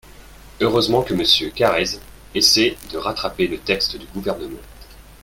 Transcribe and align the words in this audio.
Heureusement 0.59 1.03
que 1.03 1.13
Monsieur 1.13 1.51
Carrez 1.51 1.99
essaie 2.33 2.75
de 2.91 2.97
rattraper 2.97 3.45
le 3.45 3.59
texte 3.59 3.97
du 3.97 4.07
Gouvernement 4.07 4.57